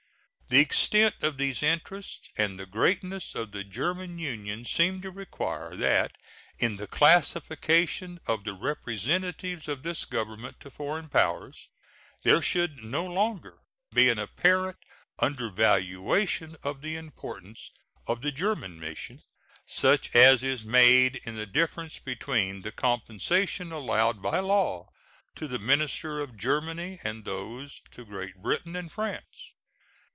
The 0.53 0.59
extent 0.59 1.15
of 1.21 1.37
these 1.37 1.63
interests 1.63 2.29
and 2.37 2.59
the 2.59 2.65
greatness 2.65 3.35
of 3.35 3.53
the 3.53 3.63
German 3.63 4.19
Union 4.19 4.65
seem 4.65 5.01
to 5.01 5.09
require 5.09 5.77
that 5.77 6.17
in 6.59 6.75
the 6.75 6.87
classification 6.87 8.19
of 8.27 8.43
the 8.43 8.51
representatives 8.53 9.69
of 9.69 9.83
this 9.83 10.03
Government 10.03 10.59
to 10.59 10.69
foreign 10.69 11.07
powers 11.07 11.69
there 12.23 12.41
should 12.41 12.83
no 12.83 13.05
longer 13.05 13.59
be 13.93 14.09
an 14.09 14.19
apparent 14.19 14.75
undervaluation 15.19 16.57
of 16.63 16.81
the 16.81 16.97
importance 16.97 17.71
of 18.05 18.21
the 18.21 18.33
German 18.33 18.77
mission, 18.77 19.21
such 19.65 20.13
as 20.13 20.43
is 20.43 20.65
made 20.65 21.21
in 21.23 21.37
the 21.37 21.45
difference 21.45 21.97
between 21.97 22.63
the 22.63 22.73
compensation 22.73 23.71
allowed 23.71 24.21
by 24.21 24.39
law 24.39 24.89
to 25.35 25.47
the 25.47 25.59
minister 25.59 26.27
to 26.27 26.33
Germany 26.33 26.99
and 27.05 27.23
those 27.23 27.79
to 27.91 28.03
Great 28.03 28.35
Britain 28.43 28.75
and 28.75 28.91
France. 28.91 29.53